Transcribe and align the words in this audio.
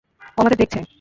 ও 0.37 0.39
আমাদের 0.41 0.57
দেখেছে। 0.57 0.81